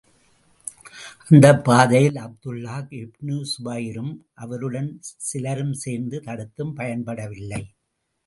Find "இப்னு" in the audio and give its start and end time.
2.91-3.37